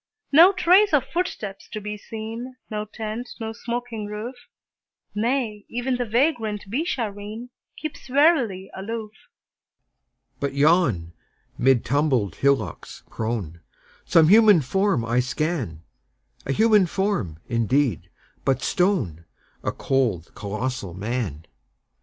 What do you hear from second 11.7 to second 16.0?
tumbled hillocks prone, Some human form I scan